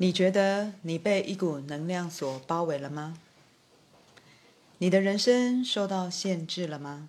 [0.00, 3.18] 你觉得你被一股能量所包围了吗？
[4.78, 7.08] 你的人生受到限制了吗？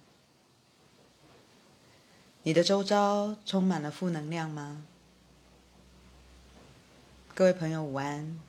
[2.42, 4.82] 你的周遭充满了负能量吗？
[7.36, 8.40] 各位朋友，午安。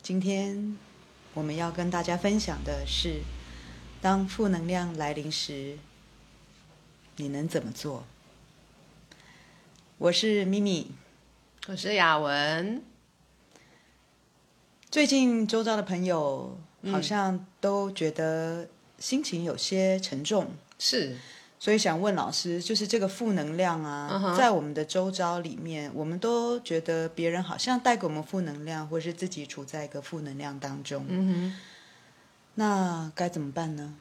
[0.00, 0.78] 今天
[1.34, 3.20] 我们要跟大家分享的是，
[4.00, 5.78] 当负能量来临时，
[7.16, 8.06] 你能怎么做？
[9.98, 10.92] 我是咪咪，
[11.68, 12.82] 我是雅文。
[14.92, 16.54] 最近周遭的朋友
[16.90, 21.16] 好像都觉得心情有些沉重，嗯、是，
[21.58, 24.36] 所以想问老师，就是这个负能量啊，uh.
[24.36, 31.56] 在我们的周遭里面，我们都觉得别人好像带给我们负能量，或是自己处在一个负能量当中，嗯哼，
[32.56, 33.94] 那该怎么办呢？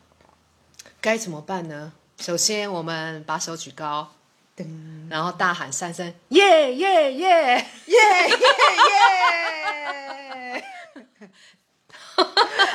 [1.00, 1.94] 该怎么办呢？
[2.20, 4.12] 首先，我们把手举高，
[4.58, 4.67] 噔
[5.09, 8.36] 然后大喊三声：耶耶耶耶耶耶！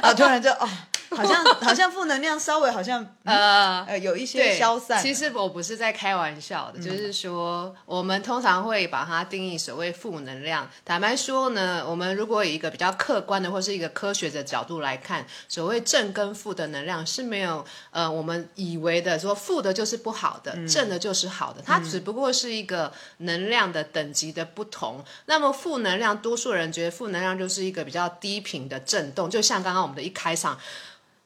[0.02, 0.14] 啊！
[0.14, 0.68] 突然就哦。
[1.16, 5.02] 好像好像负能量稍微好像呃呃有一些消散。
[5.02, 10.70] 其实我不是在开玩笑的，嗯、就是说我们通常会把它定义所谓负能量。
[10.84, 21.60] 坦白说呢，我们如果以一个比较客观的或是一个科学的角度来看，所谓正跟负的能量是没有呃我们以为的说负的就是不好的，嗯、正的就是好的。
[21.60, 24.96] 它只不过是一个能量的等级的不同。
[24.98, 30.58] 嗯、那么负能量，多数人觉得负能量就是一个比较低频的震动，就像刚刚我们的一开场。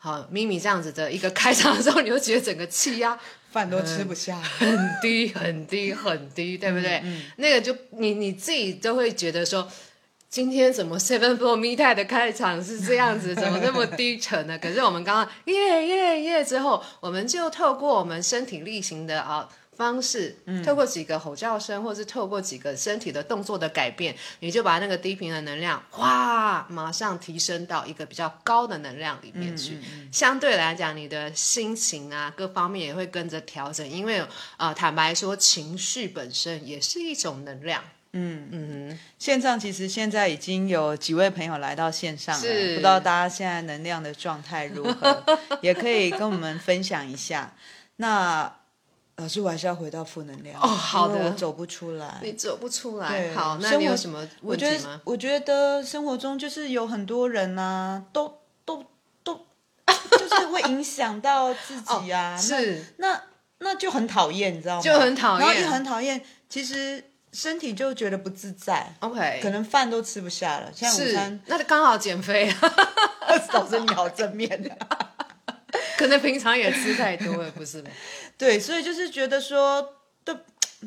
[0.02, 3.18] 好，咪咪这样子的一个开场的时候，你就觉得整个气压
[3.52, 7.02] 饭都吃不下，很低 很低很低，对不对？
[7.04, 9.68] 嗯，那个就你你自己都会觉得说，
[10.30, 14.56] 今天怎么 Seven Floor Me Time 的开场是这样子，怎么那么低沉呢？
[14.62, 19.46] 可是我们刚刚耶耶耶之后，我们就透过我们身体力行的啊。
[19.80, 29.76] 方式，透过几个吼叫声，或是透过几个身体的动作的改变，你就把那个低频的能量，哗，马上提升到一个比较高的能量里面去。
[29.76, 37.82] 嗯嗯嗯、相对来讲，你的心情啊，各方面也会跟着调整，因为啊、呃，坦白说，情绪本身也是一种能量。
[38.12, 45.24] 嗯嗯，线上其实现在已经有几位朋友来到线上了，是不知道大家现在能量的状态如何，
[45.62, 47.54] 也可以跟我们分享一下。
[47.96, 48.59] 那。
[49.20, 50.66] 老师，我还是要回到负能量哦。
[50.66, 52.18] 好的，我走不出来。
[52.22, 53.08] 你走不出来。
[53.08, 54.40] 对好，那你有什么问题吗？
[54.42, 58.82] 我觉得，我觉得生活中就是有很多人呐、啊，都都
[59.22, 59.46] 都，
[59.86, 62.34] 就是会影响到自己啊。
[62.34, 62.82] 哦、是。
[62.96, 63.22] 那那，
[63.58, 64.82] 那就很讨厌，你知道吗？
[64.82, 65.40] 就很讨厌。
[65.40, 68.94] 然后也很讨厌，其实身体就觉得不自在。
[69.00, 69.40] OK。
[69.42, 70.70] 可能饭都吃不下了。
[70.74, 71.40] 现在午餐。
[71.44, 72.56] 那就刚好减肥啊。
[73.52, 74.48] 老师，你好正面
[75.98, 77.90] 可能平常也吃太多了，不是吗？
[78.38, 80.34] 对，所以就是觉得说，对，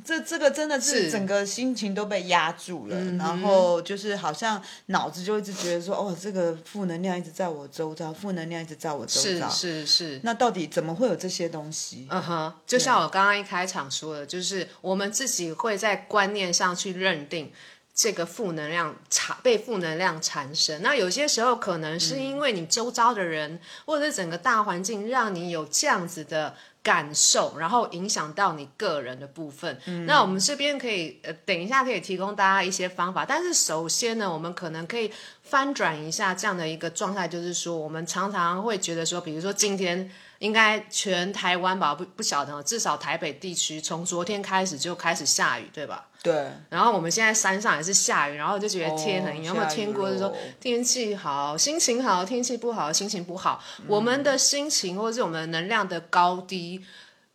[0.03, 10.19] 这这个真的是整个心情都被压住了，然后就是好像脑子就一直觉得说，哦，这个负能量一直在我周遭，负能量一直在我周遭，是是是。
[10.23, 12.07] 那到底怎么会有这些东西？
[12.09, 17.51] 嗯哼，就像我刚刚一开场说的，就是我们自己会在观念上去认定。
[17.95, 29.79] 这个负能量产被负能量缠身，那有些时候可能是因为你周遭的人，嗯、或者是整个大环境让你有这样子的感受，然后影响到你个人的部分。
[29.85, 35.11] 嗯、那我们这边可以呃，等一下可以提供大家一些方法，但是首先呢，我们可能可以
[35.43, 40.09] 翻转一下这样的一个状态，就是说我们常常会觉得说，比如说今天。
[40.43, 46.09] 应该全台湾吧，不不晓得，至少台北地区从昨天开始就开始下雨，对吧？
[46.21, 46.51] 对。
[46.69, 49.45] 然后我们现在山上也是下雨，然后就觉得天很阴。
[49.45, 50.09] 有没有听过？
[50.09, 53.63] 就是说天气好，心情好；天气不好，心情不好。
[53.79, 56.83] 嗯、我们的心情或者是我们能量的高低，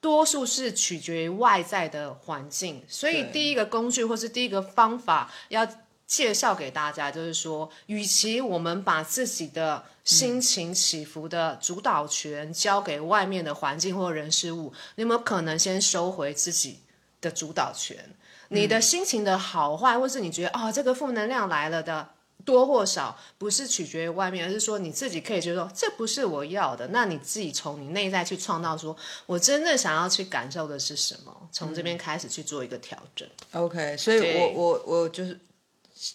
[0.03, 2.85] 多数是取决于外在的环境。
[2.87, 5.67] 所以第一个工具或是第一个方法要。
[6.09, 16.81] 介绍给大家，就是说，与其我们把自己的心情起伏的主导权交给外面的环境或人事物，你有没有可能先收回自己
[17.21, 18.17] 的主导权？
[18.49, 22.09] 你的心情的好坏，或是你觉得啊、哦，这个负能量来了的
[22.43, 26.87] 多或少，不是取决于外面，而是说你自己可以觉得说，这不是我要的。
[26.87, 28.97] 那你自己从你内在去创造说，说
[29.27, 31.49] 我真正想要去感受的是什么？
[31.53, 33.29] 从这边开始去做一个调整。
[33.53, 35.38] OK，所以我我我就是。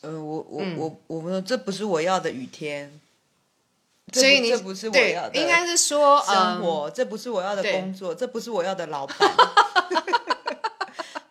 [0.01, 2.99] 呃，我我、嗯、我我们这不是我要的雨天，
[4.11, 9.17] 所以你这不是我要的，应该是说生活，嗯、这不是我要的工作，这不是我要的老板。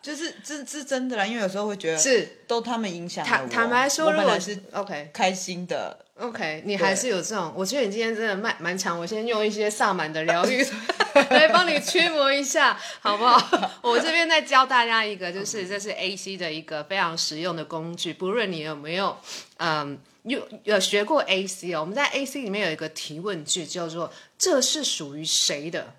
[0.03, 3.29] 就是这是真的啦，因为有时候会觉得是都他们影响我。
[3.29, 7.53] 坦坦白说，如果是 OK 开心的，OK，你还是有这种。
[7.55, 10.61] 我觉得你今天真的蛮蛮强，我先用一些萨满的疗愈
[11.31, 13.71] 来帮你驱魔一下，好不好？
[13.81, 19.17] 我这边再教大家一个，就是这是 AC 的一个非常实用的工具，不论你有没有
[19.57, 25.93] 嗯有有学过 AC 哦，我们在 AC 里面有一个提问句，叫做“这是属于谁的”。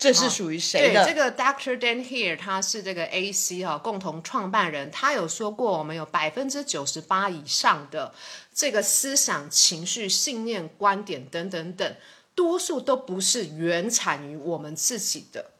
[0.00, 1.02] 这是属于谁的？
[1.02, 1.78] 哦、对，这个 Dr.
[1.78, 8.14] Dan Heer 他是这个 AC 哈、哦、共同创办人，他有说过，我们有百分之九十八以上的
[8.54, 11.94] 这个思想、情绪、信念、观点等等等，
[12.34, 15.50] 多数都不是原产于我们自己的。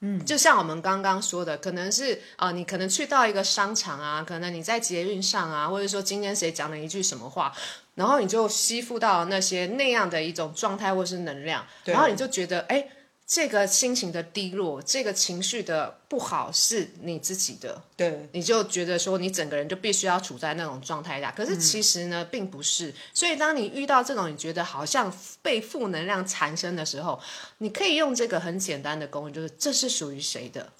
[0.00, 7.54] 嗯，就像我们刚刚说的，可能是啊、呃，你可能去到一个商场啊，可能你在捷运上啊，或者说今天谁讲了一句什么话，
[7.94, 12.84] 然后你就吸附到那些那样的一种状态或是能量，然后你就觉得哎。
[13.26, 21.30] 这个心情的低落，这个情绪的不好是你自己的，对，你就觉得说你整个人就必须要处在那种状态下。
[21.30, 22.94] 可是其实呢，嗯、并不是。
[23.14, 25.10] 所以当你遇到这种你觉得好像
[25.40, 27.18] 被负能量缠身的时候，
[27.58, 30.70] 你可以用这个很简单的工具，就是这是属于谁的？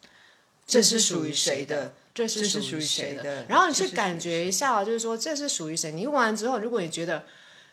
[0.66, 1.94] 这是属于谁的？
[2.14, 3.46] 这是属于谁的？
[3.48, 5.90] 然后你去感觉一下，就是说这是属于谁？
[5.92, 7.24] 你用完之后，如果你觉得，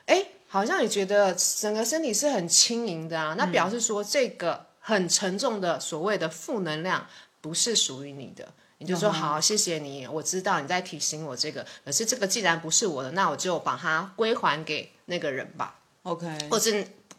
[0.05, 0.25] 哎。
[0.51, 7.07] 好像你觉得整个身体是很轻盈的啊，那表示说这个很沉重的所谓的负能量
[7.39, 8.45] 不是属于你的，
[8.79, 15.79] 你就说好，谢谢你，我知道你在提醒我这个，可是这个既然不是我的，那我就把它归还给那个人吧。
[16.03, 16.69] OK，或者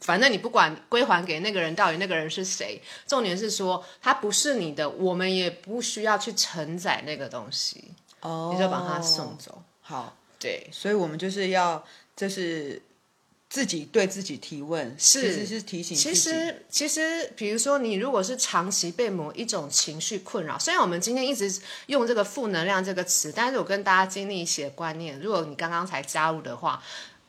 [0.03, 9.63] 反正你不管归还给那个人，到底那个人是谁，重点是说它不是你的，我们也不需要去承载那个东西，哦，你就把它送走。
[9.81, 11.83] 好，对，所以我们就是要，
[12.15, 12.83] 就是。
[13.53, 15.95] 自己对自己提问，是其实是提醒。
[15.95, 25.21] 其实，其实，比如说，你如果是长期被某一种情绪困扰，虽然我们今天一直用这个负能量这个词，但是我跟大家建立一些观念。
[25.21, 26.83] 如果你刚刚才加入的话，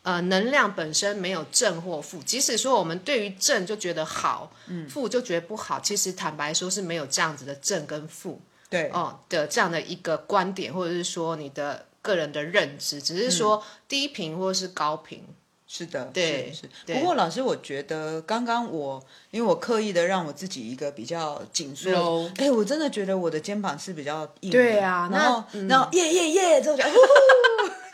[0.03, 2.23] 呃，能量本身没有正或负。
[2.23, 15.21] 即使说我们对于正就觉得好，嗯，负就觉得不好，其实坦白说是没有这样子的正跟负，对哦的这样的一个观点，或者是说你的个人的认知，只是说低频或者是高频。
[15.75, 16.93] 是的，对，是是。
[16.93, 24.59] 不过老师，我觉得刚刚我，因为我刻意的让我自己一个比较紧缩，哎，我真的觉得我的肩膀是比较硬的。
[24.59, 26.83] 对啊，然后，嗯、然后耶耶耶，之后就。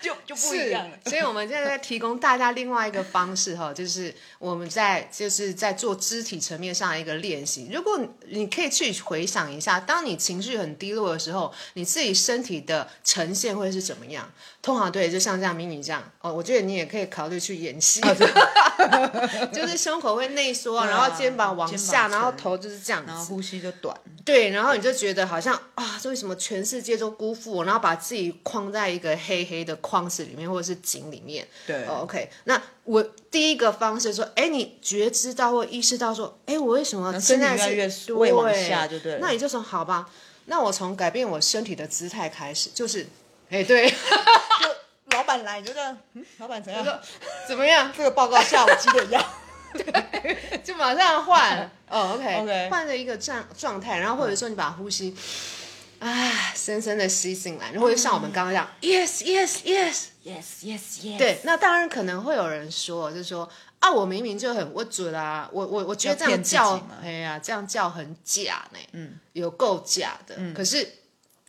[0.01, 7.69] 就就不一样了，所以我们现在在提供大家另外一个方式哈，就是我们在就是在做肢体层面上的一个练习。
[7.73, 7.99] 如果
[8.29, 14.31] 你可以去回想一下，当你情绪很低落的时候，你自己身体的呈现会是怎么样？
[14.61, 18.01] 通常对，就像这样咪咪这样哦，我觉得你也可以考虑去演戏，
[19.51, 23.95] 就是胸口会内缩，然后肩膀往下，然后头就是这样子，然后呼吸就短。
[24.23, 27.65] 对，然后你就觉得好像啊，这为什么全世界都辜负我？
[27.65, 29.75] 然后把自己框在一个黑黑的。
[29.89, 32.29] 框子里面或者是井里面，对、oh，OK。
[32.43, 33.01] 那我
[33.31, 37.89] 第一个方式说，哎，你觉知到或意识到说，哎，我为什么现在是越
[38.31, 39.19] 往下就对了？
[39.19, 40.07] 那你就说好吧，
[40.45, 43.07] 那我从改变我身体的姿态开始，就是，
[43.49, 43.89] 哎，对，
[45.09, 46.99] 就老板来，你觉得，嗯，老板怎样？
[47.47, 47.91] 怎么样？
[47.97, 49.25] 这个报告下午几点要？
[49.73, 55.15] 对，就马上换，哦，OK， 换了一个状状态，然后或者说你把呼吸。
[55.99, 61.17] 啊，深深的吸进来，然后就像我们刚刚这样、嗯、，yes yes yes yes yes yes。
[61.17, 63.49] 对，那当然可能会有人说，就是说
[63.79, 70.98] 啊，我明明就很我准啊，我我我觉得这样叫，哎呀，这样叫很假呢，嗯，有够假的，嗯，可是。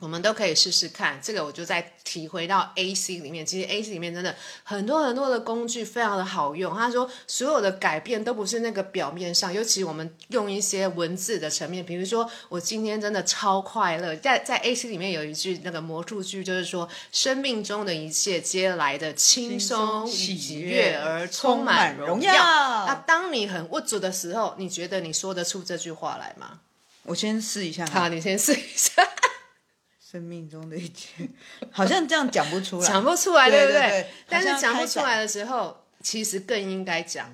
[0.01, 3.45] 我们都可以试试看，这个我就再提回到 AC 里面。
[3.45, 6.75] 其实 AC 里面真的很多很多的工具非常的好用。
[6.75, 22.33] 他说所有的改变都不是那个表面上，尤其我们用一些文字的层面，比如说我今天真的超快乐，在在 AC 里面有一句那个魔术句，就是说生命中的一切皆来的轻松喜悦而充满荣耀。
[22.33, 26.61] 那当你很无助的时候，你觉得你说得出这句话来吗？
[27.03, 27.87] 我先试一下。
[27.87, 29.07] 好，你先试一下。
[30.11, 31.29] 生命中的一切，
[31.71, 33.81] 好像这样讲不出来，讲不出来，对不对？
[33.81, 37.33] 对对对，但是讲不出来的时候，其实更应该讲，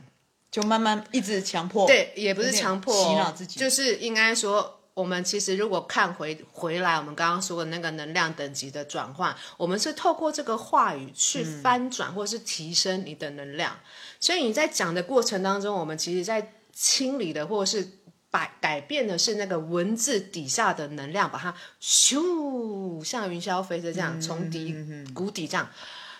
[0.50, 13.72] 就慢慢一直强迫，对，也不是强迫，洗脑自己，就是应该说，我们其实如果看回回来，我们刚刚说的那个能量等级的转换，我们是透过这个话语去翻转，或是提升你的能量。
[13.72, 13.80] 嗯、
[14.20, 18.00] 所以你在讲的过程当中，我们其实在清理的，或者是。
[18.36, 24.74] 改改变的是那个文字底下的能量，把它咻像云霄飞车这样从底
[25.14, 25.68] 谷底这样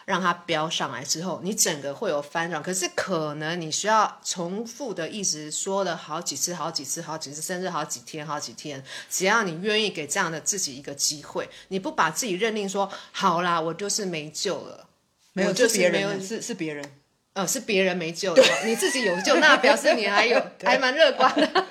[0.07, 2.63] 让它飙上来之后，你整个会有翻转。
[2.63, 8.83] 可是可能你需要重复的一直说了好几次、好几次、好几次，甚至好几天、好几天。
[9.11, 14.87] 只要你愿意给这样的自己一个机会，你不把自己认定说好啦，我就是没救了，
[15.35, 16.93] 没有就是别人，是是别人，
[17.35, 21.67] 呃，是别人没救了， 你自己有救，那表示你还有还蛮乐观的。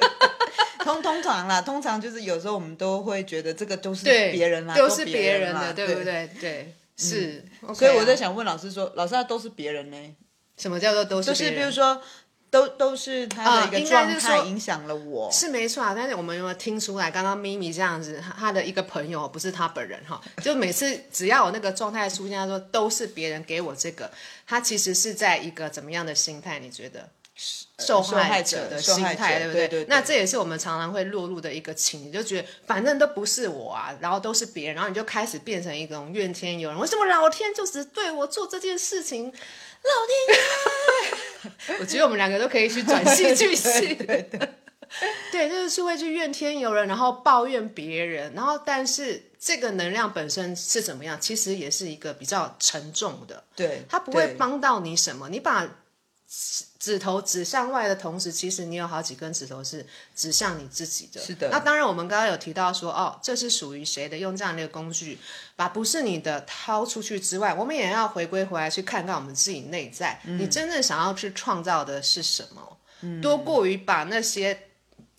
[0.85, 6.29] 通通常啦，通常就是有时候我们都会觉得这个都是别人啦，都是别人，的，对不对？
[6.39, 7.43] 对，是。
[7.73, 10.15] 所以我在想问老师说，老师他都是别人呢？
[10.57, 11.29] 什么叫做都是？
[11.29, 11.99] 就是比如说，
[12.51, 15.93] 都都是他的一个状态影响了我，呃、是，是没错啊。
[15.95, 24.11] 但是我们有没有听出来，刚刚咪咪这样子，他的一个朋友不是他本人哈，就每次只要有那个状态出现，他说都是别人给我这个，
[24.45, 26.59] 他其实是在一个怎么样的心态？
[26.59, 27.09] 你觉得？
[27.35, 29.67] 受害者的心态，对不对？
[29.67, 36.79] 对对对，那这也是我们常常会落入的一个情，你就觉得反正都不是我啊，然后都是别人，然后你就开始变成一种怨天尤人。
[36.79, 39.25] 为什么老天就只对我做这件事情？
[39.25, 39.31] 老
[40.07, 40.37] 天
[41.67, 41.77] 爷！
[41.81, 43.93] 我觉得我们两个都可以去转戏剧系，
[45.31, 51.19] 对 就是会去怨天尤人，然后抱怨别人，然后但是这个能量本身是怎么样？
[51.19, 55.67] 其实也是一个比较沉重的，对，它不会帮到你什么，你把。
[56.77, 61.19] 指头指向外的同时，其实你有好几根指头是指向你自己的。
[61.19, 61.49] 是的。
[61.49, 64.17] 那当然，我们刚刚有提到说，哦，这是属于谁的？
[64.17, 65.17] 用这样的一个工具，
[65.55, 72.77] 把不是你的掏出去之外，我们也要回归回来去看看我们自己内在，嗯、你真正想要去创造的是什么？
[73.01, 74.59] 嗯、多过于把那些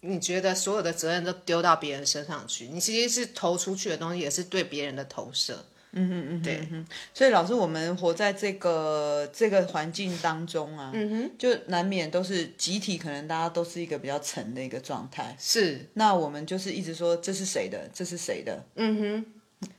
[0.01, 5.65] 你觉得所有的责任都丢到别人身上去，你其实是投出去的东西，也是对别人的投射。
[5.93, 15.35] 嗯哼嗯哼，对，所以老师，我们活在这个这个环境当中啊，嗯哼，就难免都是集体，可能大家都是一个比较沉的一个状态。
[15.39, 19.25] 是，那我们就是一直说这是谁的，这是谁的，嗯
[19.63, 19.71] 哼，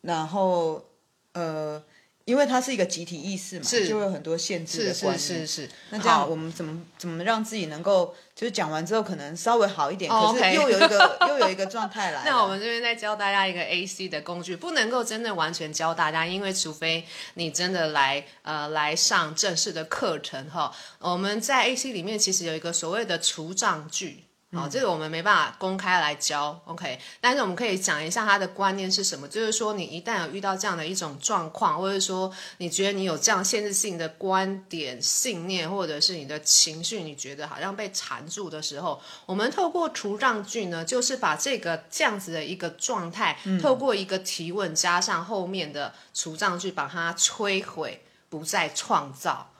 [0.00, 0.84] 然后
[1.32, 1.82] 呃。
[2.26, 5.18] 因为它是一个集体意识嘛，是就会有很多限制的观念。
[5.18, 5.70] 是是是，是。
[5.90, 12.24] 那这样我们怎么怎么让自己能够，就是讲完之后可能稍微好一点，哦、可是又有一个、哦、 又有一个状态来。
[12.24, 20.74] 那我们这边再教大家一个 AC 的工具，不能够真的完全教大家，因为除非你真的来呃来上正式的课程哈。
[20.98, 24.25] 我们在 AC 里面其实有一个所谓的除障句。
[24.54, 26.98] 好，这个我们没办法公开来教，OK？
[27.20, 49.50] 但是我们可以讲一下他的观念是什么，就是说你一旦有遇到这样的一种状况，或者说你觉得你有这样限制性的观点、信念，或者是你的情绪，你觉得好像被缠住的时候，我们透过除障句呢，就是把这个这样子的一个状态，嗯、透过一个提问加上后面的除障句，把它摧毁，不再创造。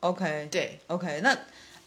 [0.00, 1.36] OK，对，OK，那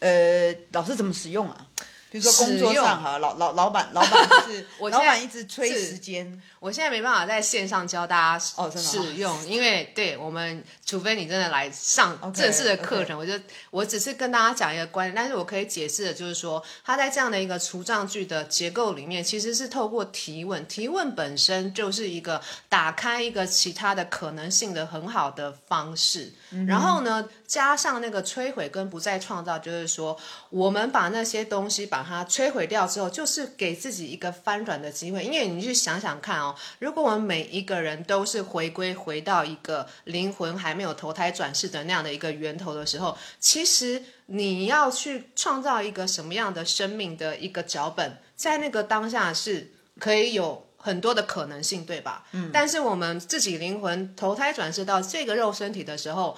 [0.00, 1.66] 呃，老师怎么使用啊？
[2.10, 13.32] 比如说工作上哈，老老老板老板就是 我老板一直催时间，我现在没办法在线上教大家哦使用，哦、因为对我们除非你真的来上正式的课程，okay, okay.
[13.32, 30.18] 我就我只是跟大家讲一个观念，但是我可以解释的就是说，他在这样的一个除障句的结构里面，其实是透过提问，提问本身就是一个打开一个其他的可能性的很好的方式，嗯、然后呢，加上那个摧毁跟不再创造，就是说
[30.50, 35.22] 我们把那些东西把把它摧毁掉之后，就是给自己一个翻转的机会。
[35.22, 52.26] 因为你去想想看哦，如果我们每一个人都是回归回到一个灵魂还没有投胎转世的那样的一个源头的时候，其实你要去创造一个什么样的生命的一个脚本，在那个当下是可以有很多的可能性，对吧？
[52.32, 52.50] 嗯。
[52.52, 56.36] 但是我们自己灵魂投胎转世到这个肉身体的时候。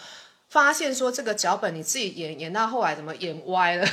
[0.53, 3.89] 发现说这个脚本你自己演演到后来怎么演歪了，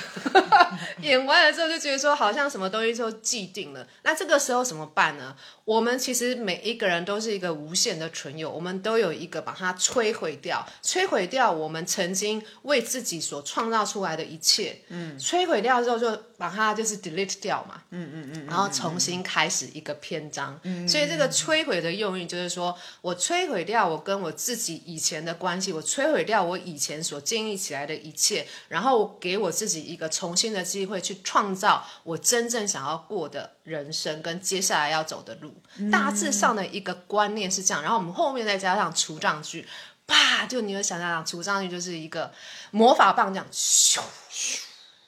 [1.00, 5.34] 演歪了之后就觉得说好像什么东西就既定了，那这个时候怎么办呢？
[5.70, 35.54] 我们其实每一个人都是一个无限的存有，我们都有一个把它摧毁掉，摧毁掉我们曾经为自己所创造出来的一切，嗯，摧毁掉之后就把它就是 delete 掉嘛，嗯嗯嗯，然后重新开始一个篇章，嗯，所以这个摧毁的用意就是说我摧毁掉我跟我自己以前的关系，我摧毁掉我以前所建立起来的一切，然后给我自己一个重新的机会去创造我真正想要过的人生跟接下来要走的路。
[35.92, 39.68] 大致上的一个观念是这样，然后我们后面再加上除障句，
[40.08, 42.32] 啪，就你会想象除障句就是一个
[42.72, 44.00] 魔法棒这样，咻
[44.32, 44.60] 咻，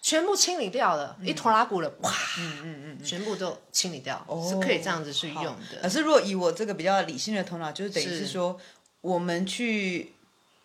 [0.01, 5.81] 全部清理掉了，嗯、一拖拉骨了，哇，嗯嗯嗯，全部都清理掉，哦、是可以这样子去用的。
[5.81, 8.65] 可是如果以我这个比较理性的头脑，就是等于是说，是
[9.01, 10.13] 我们去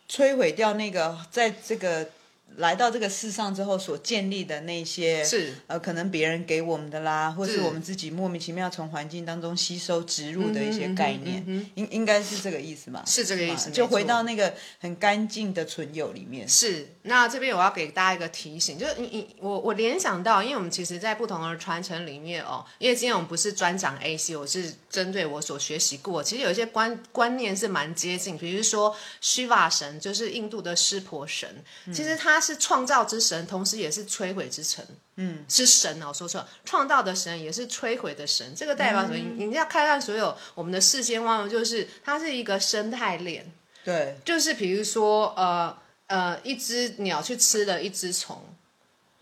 [0.08, 2.08] 摧毁掉那个在这个
[2.56, 11.44] 来到这个世上之后所建立的那些是呃，可能别人给我们的啦，或是我们自己莫名其妙从环境当中吸收植入的一些概念，
[11.74, 13.02] 应应该是这个意思嘛？
[13.06, 16.48] 是这个意思，就回到那个很干净的存有里面。
[16.48, 32.40] 是，那这边我要给大家一个提醒，就是你你我我联想到，因为我们其实在不同的传承里面哦，因为今天我们不是专讲 AC，我是针对我所学习过，其实有一些观观念是蛮接近，比如说 Shiva 神，就是印度的湿婆神，嗯、其实他。
[32.46, 34.86] 是创造之神，同时也是摧毁之神。
[35.16, 38.54] 嗯，是神哦，我说错了，创造的神也是摧毁的神。
[38.54, 39.16] 这个代表什么？
[39.16, 43.50] 嗯、你要看看所有我们的世间万物，就是它是一个生态链。
[43.82, 45.76] 对，就是比如说，呃
[46.06, 48.40] 呃，一只鸟去吃了一只虫，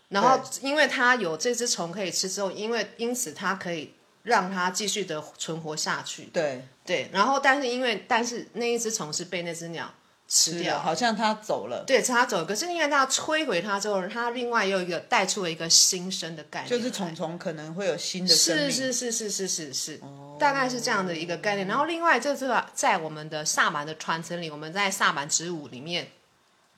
[0.09, 6.25] 然后因为它有这只虫可以吃之后，因为因此它可以让它继续的存活下去。
[6.25, 9.91] 对对，然后但是因为但是那一只虫是被那只鸟。
[10.27, 11.83] 吃掉，好像他走了。
[11.85, 12.45] 对，他走了。
[12.45, 18.71] 可是因为他摧毁他之后，他另外又一个带出了一个新生的概念，就是虫虫可能会有新的生命。
[18.71, 21.67] 是是是是是是是，哦、大概是这样的一个概念。
[21.67, 26.11] 然后另外就是在我们的萨满的传承里，我们在萨满之舞里面，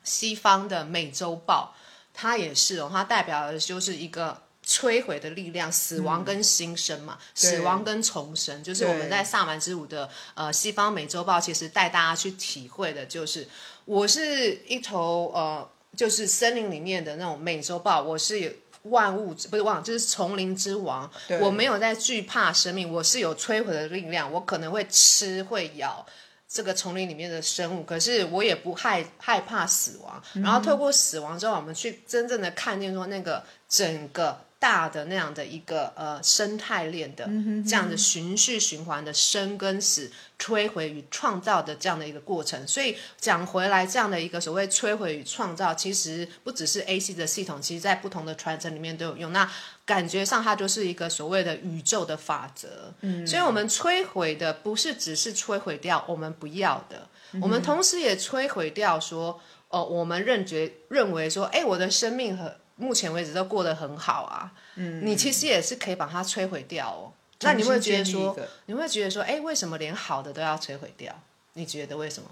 [0.03, 1.73] 西方的美洲豹，
[2.13, 4.41] 它也是哦，它代表的就是一个。
[4.67, 13.47] 摧毁的力量，死亡跟新生嘛，嗯、死亡跟重生，就是我们在萨满之舞的呃西方美洲豹，其实带大家去体会的，就是
[13.85, 21.09] 我是一头呃，就是森林里面的那种美洲豹，我是万物不是万，就是丛林之王，
[21.39, 26.05] 我没有在惧怕生命，我是有摧毁的力量，我可能会吃会咬
[26.49, 34.41] 这个丛林里面的生物，可是我也不害害怕死亡，嗯、然后透过死亡之后，我们去真正的看见说那个整个。
[34.59, 37.29] 大的那样的一个呃生态链的
[37.63, 49.31] 这样的循序循环的生跟死、摧毁与创造的这样的一个过程，所以讲回来，这样的一个所谓摧毁与创造，其实不只是 AC 的系统，其实在不同的传承里面都有用。
[49.31, 49.49] 那
[49.85, 52.93] 感觉上它就是一个所谓的宇宙的法则。
[53.01, 57.07] 嗯，所以我们摧毁的不是只是摧毁掉我们不要的，
[57.41, 67.11] 我们同时也摧毁掉说，哦、呃，我们认觉认为说，哎，我的生命和目前为止都过得很好啊，嗯，你其实也是可以把它摧毁掉哦。
[67.41, 71.13] 那你会觉得说，你会觉得说，哎，为什么连好的都要摧毁掉？
[71.53, 72.29] 你觉得为什么？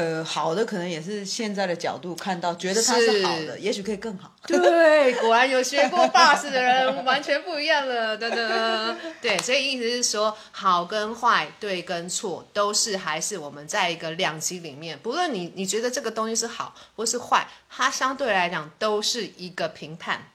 [0.00, 4.34] 呃，好的可能也是现在的角度看到，觉得它是好的，也许可以更好。
[4.46, 8.96] 对， 果然有学过 Bass 的人完全不一样了，等等。
[9.20, 20.30] 对，所以意思是说，好跟坏，对跟错，都是还是我们在一个两级里面，不论你你觉得这个东西是好或是坏，它相对来讲都是一个评判。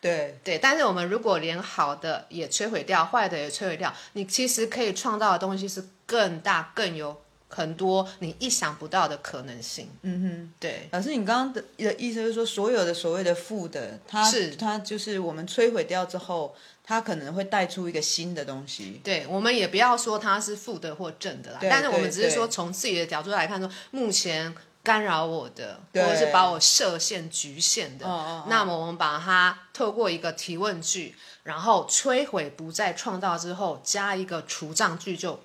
[0.00, 7.20] 对对，但是我们如果连好的也摧毁掉，坏的也摧毁掉，你其实可以创造的东西是更大更有。
[7.48, 9.88] 很多你意想不到的可能性。
[10.02, 10.88] 嗯哼，对。
[10.92, 19.00] 老师，你刚刚的的意思就是说，所有的所谓的负的，它是它就是我们摧毁掉之后，它可能会带出一个新的东西。
[19.02, 35.40] 对，我们也不要说它是负的或正的啦，但是我们只是说从自己的角度来看说，说目前干扰我的，或者是把我设限局限的，哦、那么我们把它透过一个提问句，然后摧毁不再创造之后，加一个除障句就。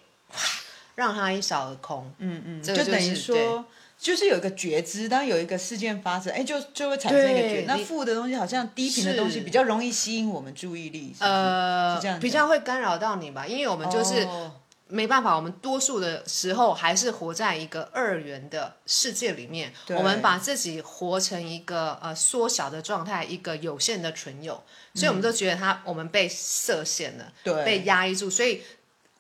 [0.96, 3.66] 让它一扫而空，嗯嗯，就，等于说，
[3.98, 7.68] 就是有一个觉知，当有一个事件发生，哎，就就会产生一个觉知。
[7.68, 13.48] 那负的东西好像低频的东西比较容易吸引我们注意力，是是呃，是这样比较会干扰到你吧？
[13.48, 14.52] 因为我们就是、哦、
[14.88, 24.62] 没办法，我们多数的时候还是活在一个二元的世界里面，我们把自己活成一个呃缩小的状态，一个有限的存有，
[24.94, 28.62] 所以我们都觉得它我们被设限了，对，被压抑住，所以。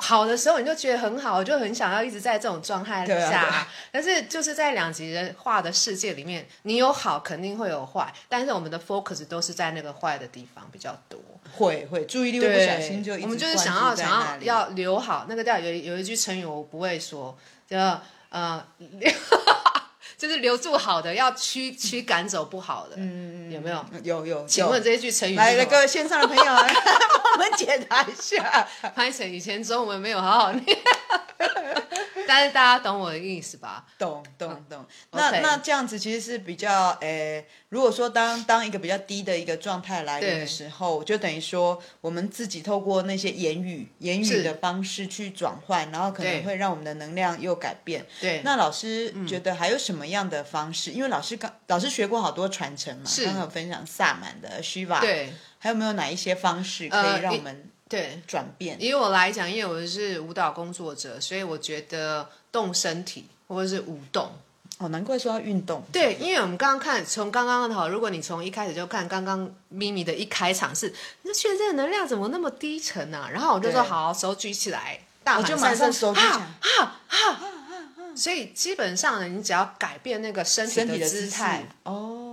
[0.05, 3.43] 好的时候你就觉得很好，就很想要一直在这种状态下。
[3.43, 11.17] 啊、但是就是在两极化的世界里面，你有好肯定会有坏，但是我们的 focus 都是在那个坏的地方比较多。
[11.55, 18.61] 会会注意力会不小心就，我们就是想要想要要留好那个叫有有一句成语我不会说，叫呃。
[20.17, 23.85] 就是留住好的，要驱驱赶走不好的，嗯，有没有？
[24.03, 24.47] 有有。
[24.47, 26.57] 请问这一句成语，来，各位线上的朋友，帮
[27.33, 28.67] 我们解答一下。
[28.95, 30.77] 潘神以前中文没有好好念。
[32.27, 33.85] 但是大家懂我的意思吧？
[33.97, 34.85] 懂懂懂。
[35.11, 35.41] 那 Okay.
[35.41, 48.05] 那这样子其实是比较，诶，如果说当当一个比较低的一个状态来临的时候，就等于说我们自己透过那些言语言语的方式去转换，然后可能会让我们的能量又改变。
[48.19, 48.41] 对。
[48.43, 50.91] 那老师觉得还有什么样的方式？
[50.91, 57.72] 嗯、因为老师刚老师学过好多传承嘛，刚刚有分享萨满的 Shiva，对，还有没有哪一些方式可以让我们、呃？
[57.93, 58.75] 对，转变。
[58.81, 64.31] 以我来讲，因为我是舞蹈工作者，所以我觉得动身体或者是舞动，
[64.79, 65.83] 哦，难怪说要运动。
[65.91, 73.29] 对，因为我们刚刚看，从刚刚的哈，如果你从一开始就看刚刚咪咪的一开场是，你就觉得这个能量怎么那么低沉呢、啊？
[73.31, 77.49] 然后我就说好，手举起来，大喊三声，手举起来，哈哈哈哈。
[78.15, 82.32] 所以基本上呢，你只要改变那个身体的姿态，哦，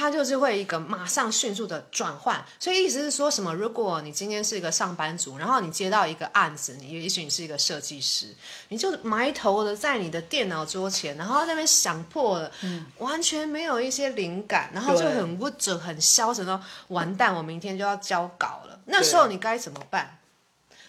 [0.00, 2.42] 它就是会一个马上迅速的转换。
[2.58, 3.54] 所以意思是说什么？
[3.54, 8.34] 如果你今天是一个上班族，然后你接到一个案子，你也许你是一个设计师，
[8.68, 16.58] 你就埋头的在你的电脑桌前，然后在那边想破了，嗯，完全没有一些灵感，然后就很不准、很消沉，说
[16.88, 18.80] 完蛋，我明天就要交稿了。
[18.86, 20.19] 那时候你该怎么办？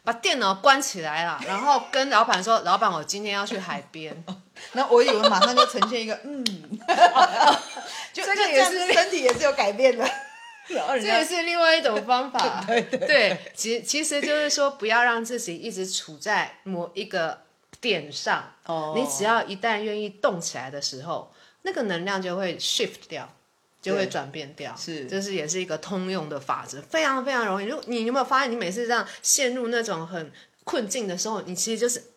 [0.04, 4.24] 把电脑关起来了，然后跟老板说：“老板，我今天要去海边。
[4.74, 6.44] ”那我以为马上就呈现一个嗯
[8.14, 10.10] 就这个也是身体也是有改变的。
[10.68, 12.64] 这也是另外一种方法。
[12.66, 17.42] 对对，对，其其实就是说，不要让自己一直处在某一个
[17.82, 18.54] 点上。
[18.66, 21.34] 哦，你只要一旦愿意动起来的时候，
[21.64, 23.28] 那个能量就会 shift 掉。
[23.82, 27.66] 就会转变掉，是，这是也是一个通用的法则，非常非常容易。
[27.66, 30.32] 如果你有没有发现，你每次这样陷入那种很
[30.64, 32.12] 困境的时候，你其实就是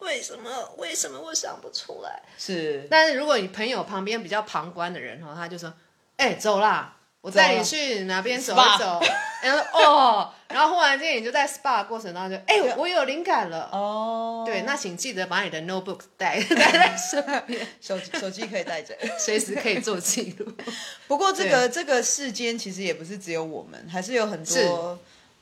[0.00, 0.74] 为什么？
[0.76, 2.22] 为什么我想不出来？
[2.36, 2.86] 是。
[2.90, 5.72] 但是如果你朋友旁边比较旁观的人哈，他就说
[6.18, 9.00] ：“哎、欸，走啦。”我带你去哪边走一走，
[9.42, 14.42] 然后哦，然后忽然间你就在 SPA 过程当中就，哎、欸，我有灵感了哦。
[14.46, 20.50] 对，那请记得把你的 notebook 带 带在身边，手手机可以带着， 随时可以做记录。
[21.06, 24.98] 不过这个这个世间其实也不是只有我们，还是有很多。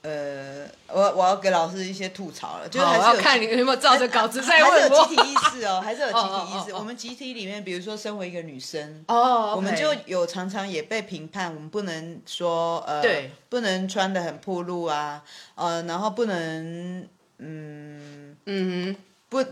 [0.09, 6.73] 呃，我我要给老师一些吐槽了，就是还要看你有没有照着稿子在问我，还是有集体意识哦，还是有集体意识。
[6.79, 15.23] 我们集体里面，比如说身为一个女生哦，我们就有常常也被评判，我们不能说呃，对，不能穿的很暴露啊，
[15.57, 17.07] 呃，然后不能
[17.39, 18.97] 嗯嗯
[19.29, 19.45] 不。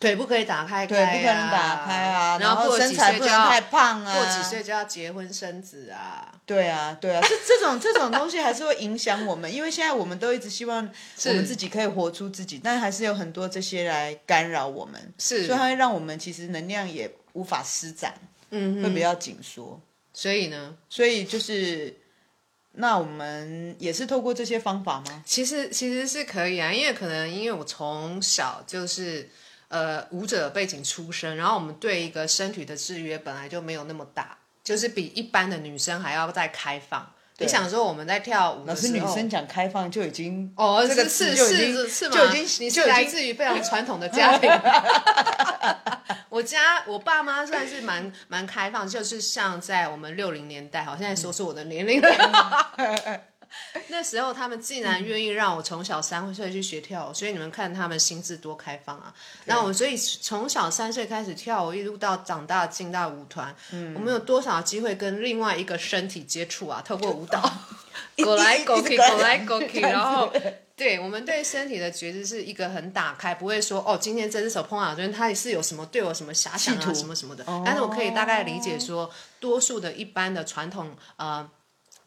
[0.00, 2.38] 腿不可以打开，腿，不可能打开啊。
[2.38, 4.16] 然后身材不能太胖啊。
[4.16, 6.26] 过几岁就要结婚生子啊。
[6.46, 18.14] 对啊，对啊，这这种这种东西还是会影响我们，因为现在我们都一直希望我们自己可以活出自己，但还是有很多这些来干扰我们，是，所以它会让我们其实能量也无法施展，
[18.50, 19.80] 嗯，会比较紧缩。
[20.12, 21.94] 所以呢，所以就是，
[22.72, 25.22] 那我们也是透过这些方法吗？
[25.24, 29.28] 其实其实是可以啊，因为可能因为我从小就是。
[29.70, 37.12] 呃，舞者背景出身，然后我们对一个身体的制约本来就没有那么大，就是比一般的女生还要再开放。
[37.38, 42.14] 你想说我们在跳舞的时候，老师女生讲开放就已经哦，这个是就已经是是吗？
[42.14, 44.50] 就已经你是来自于非常传统的家庭。
[46.28, 53.20] 我家我爸妈算是蛮蛮开放，就是像在我们六零年代，好，现在说出我的年龄了。
[53.88, 59.12] 那时候他们竟然愿意让我从小三岁去学跳舞，所以你们看他们心智多开放啊！
[59.46, 66.80] 那我所以从小三岁开始跳舞，一路到长大进到舞团，嗯，我们有多少机会跟另外一个身体接触啊？
[66.84, 67.42] 透过舞蹈，
[68.24, 70.32] 狗来狗 去，狗来狗去，然后
[70.76, 77.44] 对我们对身体的觉知是一个很打开，不会说哦，今天这只手碰到这边，他也是有什么对我什么遐想啊，什么什么的。
[77.64, 81.50] 但是我可以大概理解说，多数的一般的传统呃。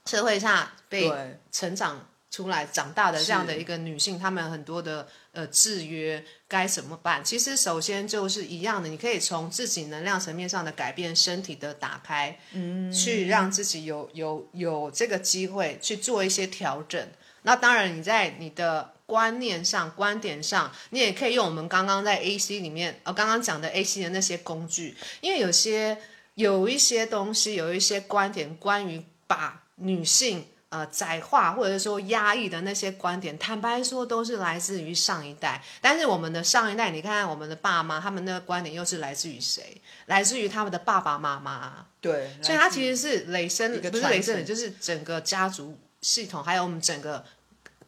[0.06, 1.12] 社会上被
[1.52, 7.24] 成长出来、长大的这样的一个女性，她们很多的呃制约该怎么办？
[7.24, 17.08] 其实首先就是一样的，你可以从自己能量层面上的改变、身体的打开，嗯，去让自己有有有这个机会去做一些调整。
[17.44, 25.98] 那当然，你在你的观念上、观点上，你也可以用我们刚刚在 AC 里面呃刚刚讲的 AC 的那些工具，因为有些
[26.34, 29.63] 有一些东西，有一些观点关于把。
[29.84, 35.62] 女性呃窄化或者说压抑的那些观点，坦白说都是来自于上一代。
[35.82, 39.80] 但是我们的上一代，你看看我们的爸妈，他们那个观点又是来自于谁？
[40.08, 41.86] 来自于他们的爸爸妈妈。
[42.02, 47.24] 对，所以它其实是累生，不是累生的，就是整个家族系统，还有我们整个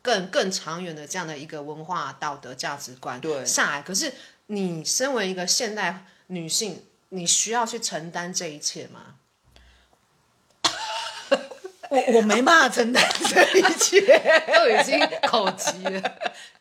[0.02, 3.82] 更更长远的这样的一个文化道德价值观对下来。
[3.82, 4.14] 可是
[4.48, 9.15] 你身为一个现代女性，你需要去承担这一切吗？
[11.90, 14.02] 我我没办法承担这一切，
[14.54, 16.02] 都已经口急了。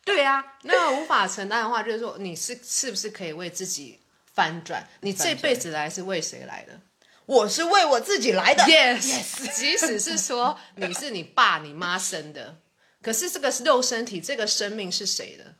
[0.04, 4.00] 对啊，那无法承担的话，就是说你是是不是可以为自己
[4.34, 4.87] 翻转？
[5.00, 6.80] 你这辈子来是为谁来的？
[7.26, 8.62] 我是为我自己来的。
[8.64, 9.48] Yes，, yes.
[9.56, 12.56] 即使是说你是你爸你妈生的，
[13.00, 15.54] 可是这个肉身体这个生命是谁的？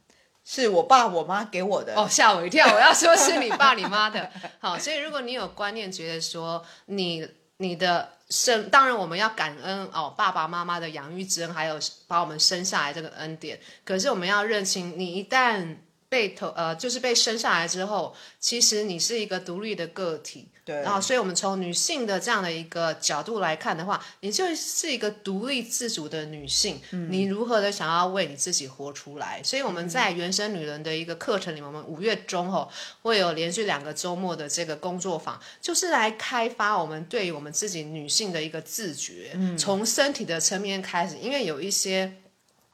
[0.44, 1.94] 是我爸我妈给我的。
[1.94, 2.70] 哦，吓我一跳！
[2.74, 4.31] 我要说是你爸你妈的。
[4.59, 7.27] 好，所以如果你有观念觉得说你。
[7.59, 13.61] 你的生，当然我们要感恩哦，爸爸妈妈的养育之恩，还有把我们生下来这个恩典。
[13.85, 15.77] 可是我们要认清，你一旦
[16.14, 20.46] 被投呃，就是被生下来之后，其实你是一个独立的个体。
[20.64, 20.77] 对。
[20.77, 26.81] 然后，所以我们从女性的这样的一个角度来看的话，你就是一个独立自主的女性。
[26.92, 27.11] 嗯。
[27.11, 29.42] 你如何的想要为你自己活出来？
[29.42, 32.70] 所以我们在原生女人的一个课程里面，我们五月中后
[33.03, 39.33] 会有连续两个周末的这个工作坊，就是来开发我们对于我们自己女性的一个自觉。
[39.35, 39.59] 嗯。
[39.59, 42.14] 从身体的层面开始，因为有一些，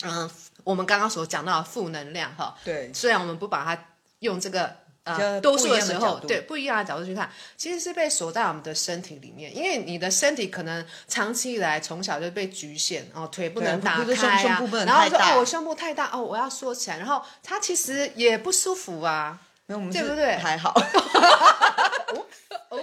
[0.03, 0.31] 嗯。
[0.65, 3.85] 我们刚刚所讲到的负能量，哈，对，虽然我们不把它
[4.21, 20.37] 用这个呃多数的时候，对不一样的角度去看，其实是被锁在我们的身体里面，因为你的身体可能长期以来从小就被局限，哦，腿不能打开啊，然后说哦，我胸部太大，哦，我要缩起来，然后它其实也不舒服啊，对不对？
[20.37, 20.71] 还好，
[22.69, 22.79] 哦，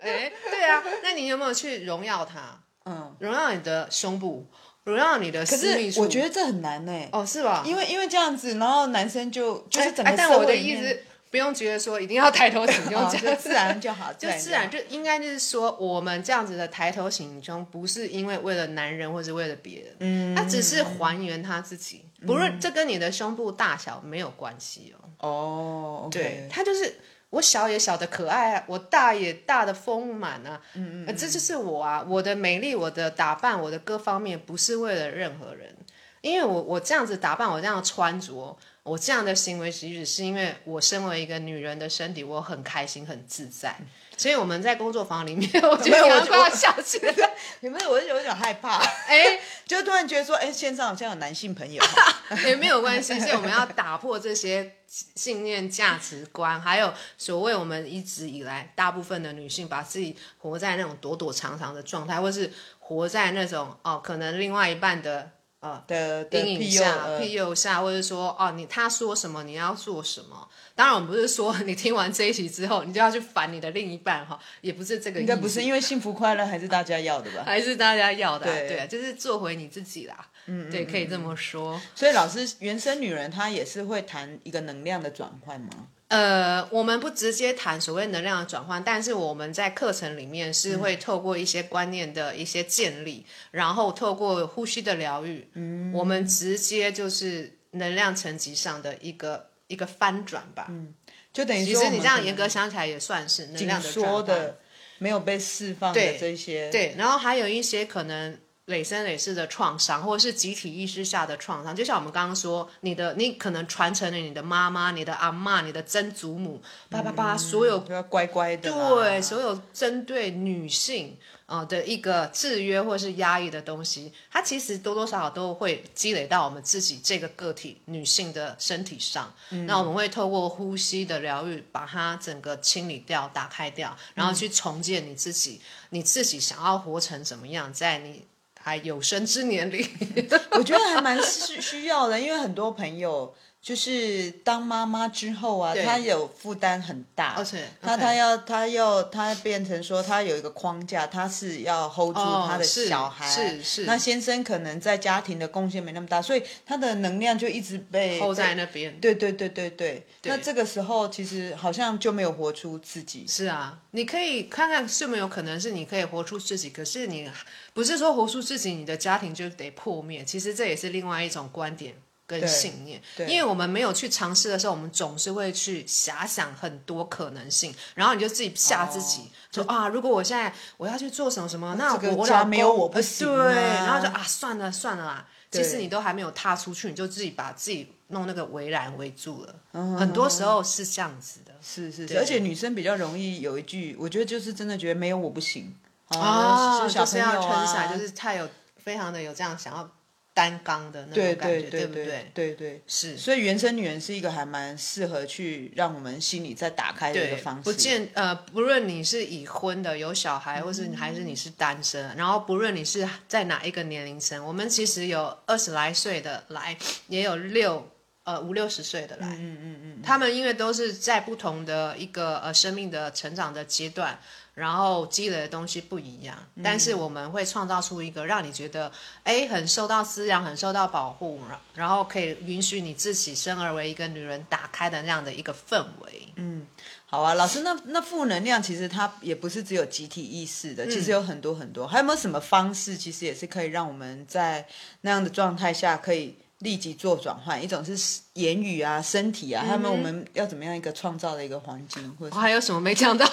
[0.00, 2.60] 哎，对啊，那你有没有去荣耀它？
[2.84, 4.46] 嗯，荣耀你的胸部。
[4.86, 6.92] 荣耀你的私密处，可是我觉得这很难呢。
[7.10, 7.62] 哦，是吧？
[7.66, 25.28] 因为因为这样子，然后男生就就是整个、我的意思不用觉得说一定要抬头挺胸， 哦、就自然就好，就自然就应该就是说，我们这样子的抬头挺胸，不是因为为了男人或者为了别人，嗯，他只是还原他自己，不论、嗯、这跟你的胸部大小没有关系哦。
[25.28, 27.00] 哦对，他就是。
[27.30, 35.76] 我小也小的可爱啊，我大也大的丰满啊，嗯嗯，这就是我啊，我的美丽，我的打扮，我的各方面，不是为了任何人，
[36.20, 43.76] 因为我我这样子打扮，我这样穿着，我这样的行为举止，是因为我身为一个女人的身体，我很开心，很自在。
[44.16, 47.30] 所以我们在工作坊里面， 我觉得我快要笑起来了。
[47.60, 47.90] 有没有？
[47.90, 48.78] 我有点害怕。
[49.06, 51.82] 哎， 就突然觉得说，哎，线上好像有男性朋友。
[52.46, 65.30] 也没有关系，所以我们要打破这些信念、价值观，还有所谓我们一直以来大部分的女性把自己活在那种躲躲藏藏的状态，或是活在那种哦，可能另外一半的。
[65.60, 70.48] 呃的阴影下、庇佑下，或者说哦，你他说什么你要做什么。
[70.74, 75.20] 当然，我们不是说你听完这一集之后，你就要去烦你的另一半哈，也不是这个意思。
[75.22, 77.42] 应该不是，因为幸福快乐还是大家要的吧？
[77.46, 80.28] 还是大家要的、啊，对，对，就是做回你自己啦。
[80.46, 81.80] 嗯，对，可以这么说。
[81.94, 85.88] 所以，老师，原生女人她也是会谈一个能量的转换吗？
[86.08, 100.66] 呃，我们不直接谈所谓能量的转换，但是我们在课程里面是会透过一些观念的一些建立，嗯、然后透过呼吸的疗愈，嗯，我们直接就是能量层级上的一个一个翻转吧。
[100.68, 100.94] 嗯，
[101.32, 104.58] 就等于其实你这样严格想起来也算是能量的转换的
[104.98, 108.38] 没有被释放的这些对，对，然后还有一些可能。
[108.66, 129.32] 累生累世的创伤，或者是集体意识下的创伤，就像我们刚刚说，你的你可能传承了你的妈妈、你的阿嬷、你的曾祖母，叭叭叭，所有要乖乖的，对，所有针对女性啊的一个制约或是压抑的东西，它其实多多少少都会积累到我们自己这个个体女性的身体上。
[129.50, 138.24] 嗯、那我们会透过呼吸的疗愈，把它整个清理掉、打开掉，然后去重建你自己，嗯、你自己想要活成怎么样，在你。
[138.66, 139.88] 还有生之年里，
[140.50, 143.32] 我觉得还蛮需需要的，因为很多朋友
[143.66, 153.84] 就是当妈妈之后啊，她有负担很大，而且那她要她要她变成说她有一个框架，她是要 hold 住她的小孩，是是。
[153.84, 158.96] 那先生可能在家庭的贡献没那么大，所以他的能量就一直被 hold 在那边。
[159.00, 160.06] 对对对对对。
[160.22, 163.26] 那这个时候其实好像就没有活出自己。
[163.26, 167.28] 是啊，你可以看看是没有可能是你可以活出自己，可是你。
[167.74, 170.24] 不是说活出自己，你的家庭就得破灭。
[170.24, 171.94] 其实这也是另外一种观点
[172.26, 173.00] 跟信念。
[173.28, 183.52] 因为我们没有去尝试的时候，我们总是会去遐想很多可能性，然后你就自己吓自己，说、哦、啊，如果我现在我要去做什么什么，那我我老公没有我不行、啊。
[183.52, 185.28] 对，然后就啊，算了算了啦。
[185.50, 189.54] 其实你都还没有踏出去，你就自己把自己弄那个围栏围住了。
[189.72, 192.18] 嗯、很多时候是这样子的，是是是。
[192.18, 195.74] 而且女生比较容易有一句，我觉得就是真的觉得没有我不行。
[196.08, 199.88] 啊、哦，就是要撑伞，就是太有非常的有这样想要
[200.36, 202.04] 担当的那种感觉，对，对，对，对不对？
[202.04, 203.16] 对对，对是。
[203.16, 207.62] 所以原生女人是一个还蛮适合去让我们心里再打开的一个方式。
[207.62, 216.76] 不见呃，不论你是已婚的有小孩，或是还是你是单身，嗯、然后不论你是在哪一个年龄层，我们其实有二十来岁的来，
[217.08, 217.90] 也有六
[218.24, 224.20] 呃五六十岁的来，嗯嗯嗯，嗯，他们因为都是在不同的一个呃生命的成长的阶段。
[224.56, 228.90] 然后积累的东西不一样，但是我们会创造出一个让你觉得，
[229.22, 231.38] 哎，很受到滋养，很受到保护，
[231.74, 236.32] 然后可以允许你自己生而为一个女人打开的那样的一个氛围。
[236.36, 236.66] 嗯，
[237.04, 244.66] 好啊，老师，那那负能量其实它也不是只有集体意识的，其实有很多很多，还有没有什么方式，其实也是可以让我们在
[245.02, 253.26] 那样的状态下可以立即做转换，一种是言语啊、身体啊，他们我们要怎么样一个创造的一个环境，或者我还有什么没讲到？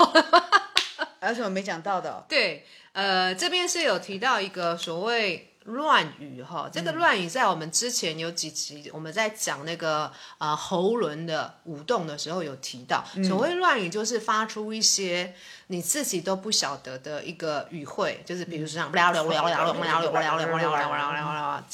[1.24, 2.24] 还有什么没讲到的、哦？
[2.28, 5.50] 对，呃，这边是有提到一个所谓。
[5.66, 15.34] 乱语哈，这个乱语在我们之前有几集我们在讲那个呃喉轮的舞动的时候有提到，所谓乱语就是发出一些
[15.68, 18.98] 你自己都不晓得的一个语汇，就是比如说像这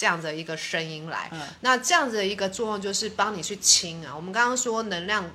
[0.05, 1.31] 样的一个声音来，
[1.61, 4.15] 那这样子的一个作用就是帮你去清啊。
[4.15, 5.25] 我们刚刚说能量。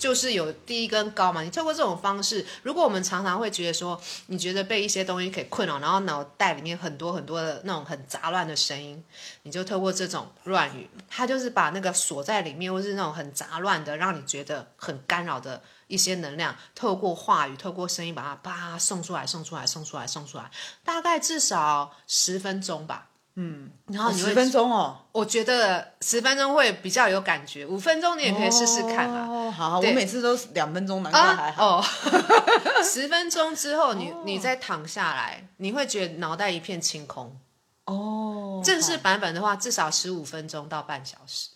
[0.00, 9.04] 就是有低跟高嘛，你透过这种方式，如果我们常常会觉得说，你觉得被一些东西给困扰，然后脑袋里面很多很多的那种很杂乱的声音，
[9.42, 20.50] 你就透过这种乱语，它就是把那个锁在里面，或是那种很杂乱的，让你觉得很干扰的一些能量，透过话语，透过声音，把它叭送出来，送出来，送出来，送出来，
[20.82, 23.09] 大概至少十分钟吧。
[23.42, 29.26] 嗯，然后你十分钟哦，我觉得十分钟会比较有感觉，五分钟你也可以试试看啊。
[29.26, 31.78] 哦，好，好，我每次都是两分钟，难怪还好。
[31.78, 31.84] 哦，
[32.84, 37.40] 十分钟之后你，你你再躺下来，你会觉得脑袋一片清空。
[37.86, 41.48] 哦，正式版本的话，至少十五分钟到半小时。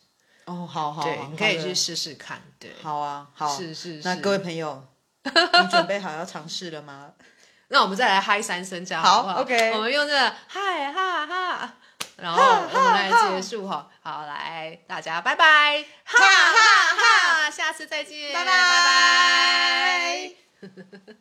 [0.46, 2.40] 哦，好好，对，你可以去试试看。
[2.58, 4.08] 对，好啊，好，是是是。
[4.08, 4.82] 那各位朋友，
[5.24, 7.10] 你准备好要尝试了吗？
[7.68, 11.72] 那我们再来嗨三声，这样好不好？OK，我们用这个嗨哈哈，
[12.16, 13.88] 然后我们来结束哈。
[14.02, 16.94] 好，来大家拜拜，哈哈
[17.44, 18.68] 哈，下次再见，拜拜拜
[20.60, 21.14] 拜。